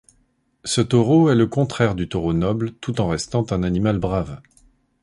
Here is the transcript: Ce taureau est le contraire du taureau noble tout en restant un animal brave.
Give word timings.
Ce 0.65 0.81
taureau 0.81 1.29
est 1.29 1.35
le 1.35 1.45
contraire 1.45 1.93
du 1.93 2.09
taureau 2.09 2.33
noble 2.33 2.71
tout 2.77 2.99
en 3.01 3.07
restant 3.07 3.45
un 3.51 3.61
animal 3.61 3.99
brave. 3.99 4.41